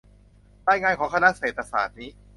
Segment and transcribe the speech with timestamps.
[0.69, 2.09] รายงานของคณะเศรษฐศาสตร์นี้